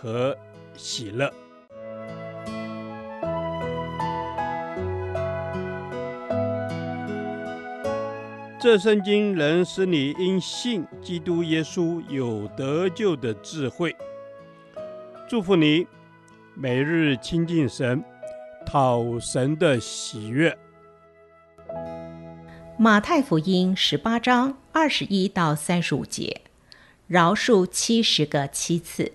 [0.00, 0.36] 和
[0.76, 1.32] 喜乐。
[8.60, 13.94] 这圣经能使你因信基督耶稣有得救的智慧。
[15.28, 15.86] 祝福你，
[16.54, 18.02] 每日亲近神，
[18.66, 20.56] 讨神的喜悦。
[22.76, 26.42] 马太福音十八章二十一到三十五节，
[27.06, 29.12] 饶恕七十个七次。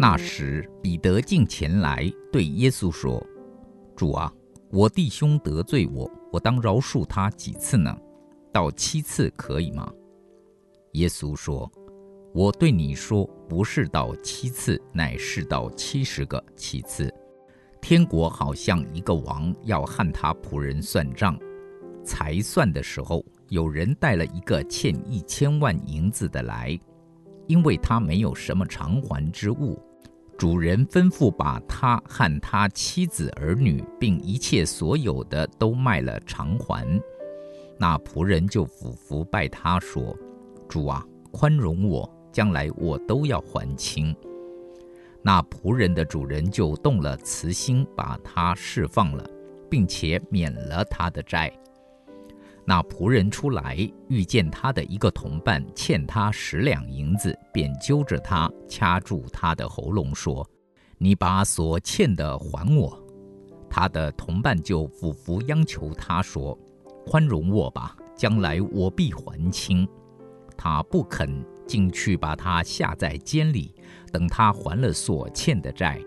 [0.00, 3.24] 那时，彼得进前来对耶稣说
[3.94, 4.32] ：“主啊，
[4.70, 7.96] 我弟兄得罪我，我当饶恕他几次呢？”
[8.58, 9.88] 到七次可以吗？
[10.94, 11.70] 耶稣说
[12.34, 17.08] ：“我对你说，不是到七次，乃是到七十个七次。
[17.80, 21.38] 天国好像一个王要和他仆人算账，
[22.04, 26.76] 才算的时候，有人带了一个欠一千万银子的来，
[27.46, 29.80] 因为他没有什么偿还之物。
[30.36, 36.84] 主人吩咐把他和他妻子儿女，并一切所有的都卖了偿还。”
[37.78, 40.16] 那仆人就俯伏拜他说
[40.68, 44.14] ：“主啊，宽容我，将来我都要还清。”
[45.22, 49.24] 那仆人的主人就动了慈心，把他释放了，
[49.70, 51.52] 并且免了他的债。
[52.64, 53.76] 那仆人出来，
[54.08, 60.44] 遇见他的一个同伴欠他十两银子，便揪着他，掐住他的喉咙，说
[60.98, 63.00] ：“你把所欠的还我。”
[63.70, 66.58] 他的同伴就俯伏央求他说。
[67.08, 69.88] 宽容我吧，将来我必还清。
[70.58, 73.74] 他不肯进去，把他下在监里，
[74.12, 75.98] 等他还了所欠的债。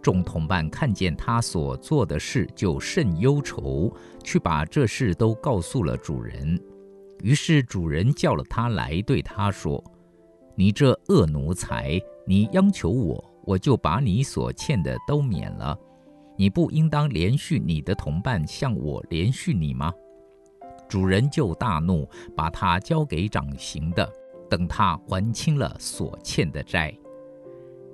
[0.00, 3.92] 众同伴看见他所做的事，就甚忧愁，
[4.22, 6.56] 去把这事都告诉了主人。
[7.24, 9.82] 于是主人叫了他来，对他说
[10.54, 15.76] ：“你这恶奴才，你央求我，我就把你所欠的都免了。
[16.36, 19.92] 你不应当连续你的同伴，向我连续你吗？”
[20.88, 24.10] 主人就大怒，把他交给掌刑的，
[24.48, 26.94] 等他还清了所欠的债。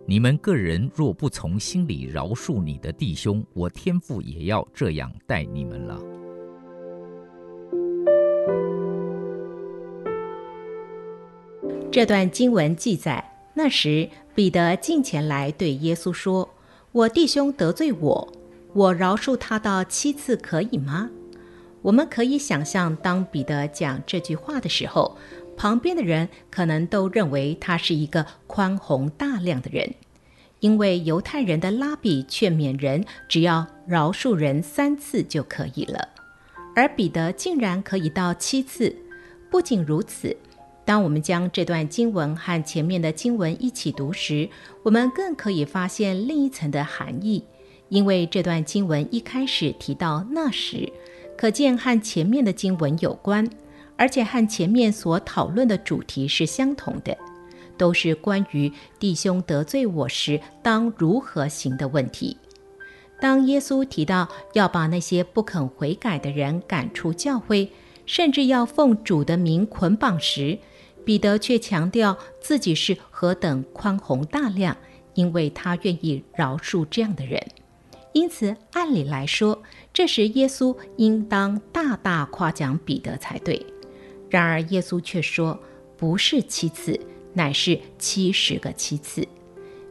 [0.06, 6.00] 你们个人若不从心里饶恕你的弟兄，我天父也要这样待你们了。
[11.92, 13.24] 这段经文记载，
[13.54, 16.48] 那时彼得进前来对耶稣说
[16.92, 18.32] ：“我弟兄得罪我，
[18.72, 21.10] 我饶恕他到七次，可以吗？”
[21.82, 25.16] 我们可以想象，当彼得讲这句话的时候，
[25.56, 29.94] 旁边的人可能都认为他是一个宽宏大量的人，
[30.60, 36.08] 因为犹太人的拉比劝勉人只要饶恕人三次就可以了，
[36.76, 38.94] 而彼得竟然可以到七次。
[39.50, 40.36] 不仅如此，
[40.84, 44.48] 当我们将这段经文和前面的经文一起读时，
[44.82, 47.42] 我们更可以发现另一层的含义，
[47.88, 50.92] 因为这段经文一开始提到那时。
[51.40, 53.48] 可见和前面的经文有关，
[53.96, 57.16] 而且和前面所讨论的主题是相同的，
[57.78, 62.36] 都是关于弟兄得罪我时当如何行的问题。
[63.18, 67.70] 当耶稣提到要把那些不肯悔改的人赶出教会，
[68.04, 70.58] 甚至要奉主的名捆绑时，
[71.06, 74.76] 彼得却强调自己是何等宽宏大量，
[75.14, 77.42] 因为他愿意饶恕这样的人。
[78.12, 79.62] 因此，按理来说，
[79.92, 83.64] 这时耶稣应当大大夸奖彼得才对。
[84.28, 85.58] 然而，耶稣却说
[85.96, 86.98] ：“不是七次，
[87.34, 89.26] 乃是七十个七次。”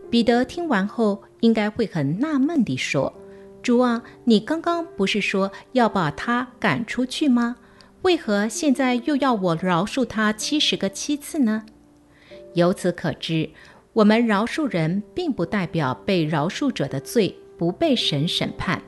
[0.10, 3.14] 彼得听完后，应该会很纳闷地说
[3.64, 7.56] ：“主啊，你刚刚不是说要把他赶出去吗？
[8.02, 11.66] 为何现在又要我饶恕他七十个七次呢？”
[12.56, 13.50] 由此可知，
[13.94, 18.82] 我们饶恕人，并不代表被饶恕者的罪不被神审判，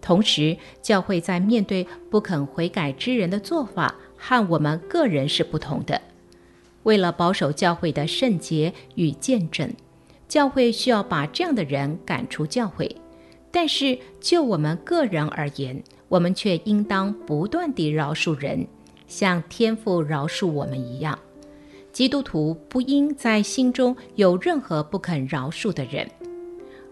[0.00, 6.00] 同时，教会在面对不肯悔改之人的做法，和我们个人是不同的。
[6.84, 9.68] 为了保守教会的圣洁与见证，
[10.28, 12.96] 教会需要把这样的人赶出教会。
[13.50, 18.64] 但是就我们个人而言，我们却应当不断地饶恕人，
[19.08, 21.18] 像天父饶恕我们一样。
[21.92, 26.08] 基督徒不应在心中有任何不肯饶恕的人。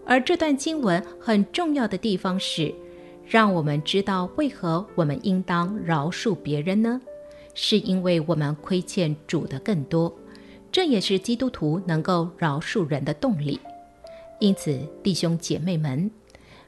[0.05, 2.73] 而这段经文很重要的地方是，
[3.25, 6.99] 让我们知道为何我们应当饶恕别人呢？
[7.53, 10.13] 是因为我们亏欠主的更多，
[10.71, 13.59] 这也是基督徒能够饶恕人的动力。
[14.39, 16.09] 因此，弟兄姐妹们，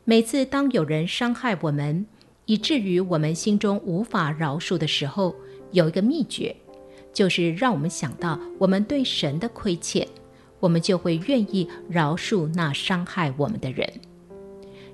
[0.04, 2.06] 每次当有人伤害我们，
[2.46, 5.36] 以至于我们心中无法饶恕的时候，
[5.72, 6.56] 有一个秘诀。
[7.12, 10.06] 就是让我们想到我们对神的亏欠，
[10.66, 13.88] 我们就会愿意饶恕那伤害我们的人。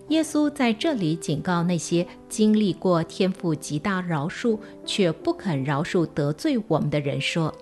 [0.09, 7.55] 耶稣在这里警告那些经历过天父极大饶恕却不肯饶恕得罪我们的人说：“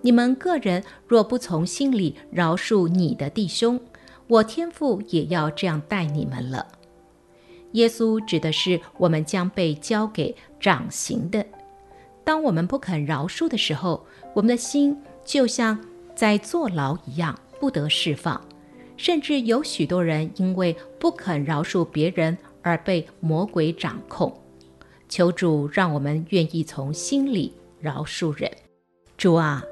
[0.00, 3.80] 你们个人若不从心里饶恕你的弟兄，
[4.28, 6.68] 我天父也要这样待你们了。”
[7.72, 11.44] 耶稣指的是我们将被交给掌刑的。
[12.22, 15.76] 当我们不肯饶恕的时候，我们的心就像
[16.20, 18.38] 在坐牢一样，不得释放。
[18.98, 24.30] 甚至有许多人因为不肯饶恕别人而被魔鬼掌控。
[25.08, 28.50] 求主让我们愿意从心里饶恕人。
[29.16, 29.64] 主啊，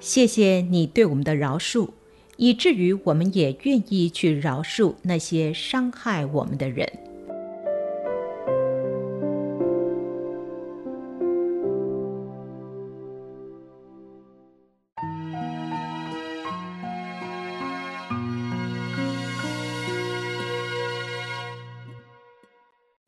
[0.00, 1.90] 谢谢你对我们的饶恕，
[2.38, 6.90] 以至于我们也愿意去饶恕那些伤害我们的人。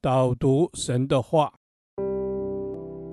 [0.03, 1.53] 导读神的话，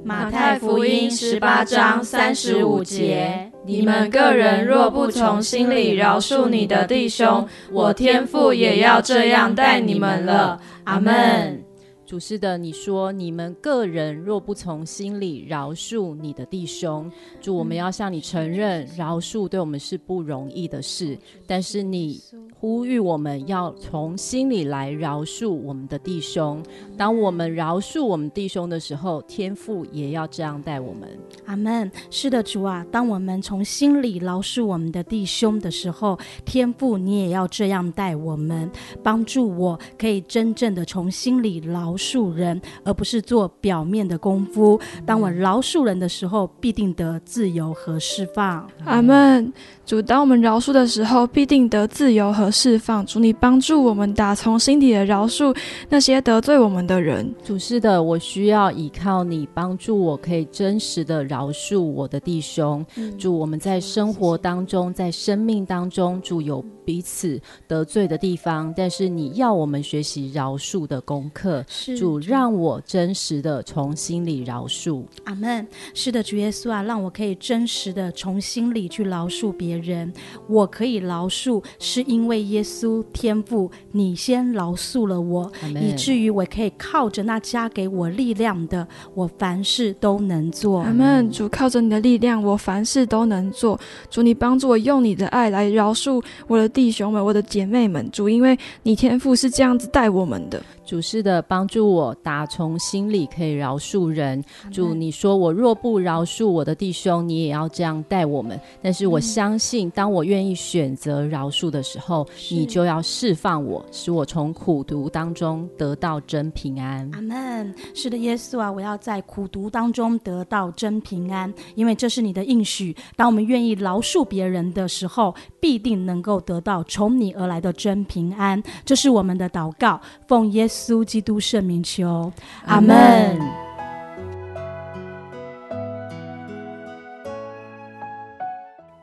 [0.03, 10.59] 马太福音十八章三十五节：你们个人若不从心里饶恕你的弟兄，我天父也要这样待你们了。
[10.86, 11.63] 阿门。
[12.09, 17.07] 主是的，你说你们个人若不从心里饶恕你的弟兄，
[17.39, 21.15] 主，我们要向你承认，饶恕对我们是不容易的事，
[21.45, 22.19] 但是你。
[22.61, 26.61] 呼吁我们要从心里来饶恕我们的弟兄。
[26.97, 31.07] 当我们饶恕我们弟兄的时候，天父也要这样待我们。
[31.45, 31.89] 阿门。
[32.11, 38.69] 是的，主啊，当我们从心里饶恕我们的弟兄的时候，天父你也要这样待我们，
[39.01, 44.79] 帮助我可以真正的从心里饶恕人，而不是做表面的功夫。
[45.05, 48.65] 当我饶恕人的时候，必定得自由和释放。
[48.85, 49.51] 阿门。
[49.85, 53.03] 主，当我们饶恕的时候，必定得自由和释放。
[53.07, 55.55] 主，你帮助我们打从心底的饶恕
[55.89, 57.33] 那些得罪我们的人。
[57.43, 62.85] 主，是的，我需要依靠你帮助我，可以真实的饶恕我的弟兄。
[62.97, 71.65] 嗯、主，我们在生活当中，在生命当中，主有彼此得罪的地方，但是你要我们学习饶恕的功课。
[71.89, 75.03] 是主，让我真实的从心里饶恕。
[75.24, 75.68] 阿门。
[75.94, 80.12] 是的，主耶稣啊，让我可以真实的从心里去饶恕别人。
[80.47, 85.81] 我可以饶恕，是因为耶稣天父，你先饶恕了我，Amen.
[85.81, 90.81] 以至于我可以靠着那加给我力量的，我凡事都能做。
[90.81, 91.30] 阿门。
[91.31, 93.80] 主，靠着你的力量，我凡事都能做。
[94.09, 98.09] 主，你帮助我用你的爱来饶恕我的弟兄们、我的姐妹们。
[98.11, 100.61] 主，因为你天父是这样子待我们的。
[100.89, 104.43] 主是的，帮助我打从心里可以饶恕人。
[104.73, 108.59] 主，你说我若不饶恕我的弟兄，你也要这样待我们。
[108.81, 117.07] 但是我相信，当我愿意选择饶恕的时候，你就要释放我，使我从苦读当中得到真平安。
[117.13, 117.71] 阿门。
[117.93, 122.95] 是的，耶稣啊，我要在苦读当中得到真平安，因为这是你的应许。
[123.15, 128.59] 当我们愿意饶恕别人的时候，必定能够得到从你而来的真平安。
[128.83, 130.79] 这是我们的祷告，奉耶稣。
[130.80, 132.31] 苏基督圣名求，
[132.66, 133.38] 阿门。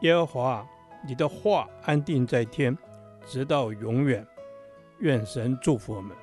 [0.01, 0.67] 耶和华，
[1.07, 2.77] 你的话安定在天，
[3.27, 4.27] 直到永远。
[5.01, 6.17] 愿神祝福我们。